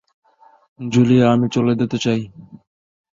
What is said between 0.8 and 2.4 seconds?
Julia আমি চলে যেতে চাই।